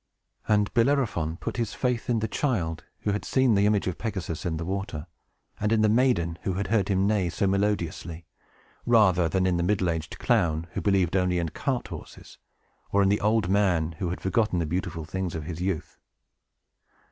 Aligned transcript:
And 0.47 0.73
Bellerophon 0.73 1.37
put 1.37 1.57
his 1.57 1.75
faith 1.75 2.09
in 2.09 2.21
the 2.21 2.27
child, 2.27 2.83
who 3.01 3.11
had 3.11 3.23
seen 3.23 3.53
the 3.53 3.67
image 3.67 3.85
of 3.85 3.99
Pegasus 3.99 4.47
in 4.47 4.57
the 4.57 4.65
water, 4.65 5.05
and 5.59 5.71
in 5.71 5.81
the 5.83 5.89
maiden, 5.89 6.39
who 6.41 6.53
had 6.55 6.69
heard 6.69 6.89
him 6.89 7.05
neigh 7.05 7.29
so 7.29 7.45
melodiously, 7.45 8.25
rather 8.87 9.29
than 9.29 9.45
in 9.45 9.57
the 9.57 9.61
middle 9.61 9.91
aged 9.91 10.17
clown, 10.17 10.65
who 10.71 10.81
believed 10.81 11.15
only 11.15 11.37
in 11.37 11.49
cart 11.49 11.89
horses, 11.89 12.39
or 12.91 13.03
in 13.03 13.09
the 13.09 13.21
old 13.21 13.47
man 13.47 13.91
who 13.99 14.09
had 14.09 14.21
forgotten 14.21 14.57
the 14.57 14.65
beautiful 14.65 15.05
things 15.05 15.35
of 15.35 15.43
his 15.43 15.61
youth. 15.61 15.99